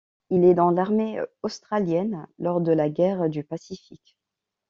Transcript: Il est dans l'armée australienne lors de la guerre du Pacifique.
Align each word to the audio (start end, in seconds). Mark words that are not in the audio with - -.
Il 0.31 0.45
est 0.45 0.55
dans 0.55 0.71
l'armée 0.71 1.21
australienne 1.43 2.25
lors 2.39 2.59
de 2.59 2.71
la 2.71 2.89
guerre 2.89 3.29
du 3.29 3.43
Pacifique. 3.43 4.17